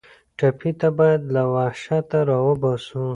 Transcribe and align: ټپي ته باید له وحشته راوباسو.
ټپي 0.37 0.71
ته 0.79 0.87
باید 0.97 1.21
له 1.33 1.43
وحشته 1.55 2.19
راوباسو. 2.29 3.03